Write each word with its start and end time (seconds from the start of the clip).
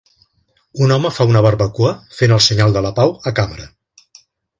Un 0.85 0.93
home 0.95 1.11
fa 1.17 1.27
una 1.33 1.43
barbacoa 1.47 1.91
fent 2.21 2.33
el 2.39 2.41
senyal 2.47 2.73
de 2.79 2.83
la 2.87 2.93
pau 3.01 3.13
a 3.33 3.35
càmera 3.41 3.69